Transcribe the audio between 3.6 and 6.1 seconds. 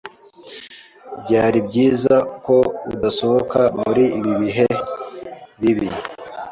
muri ibi bihe bibi.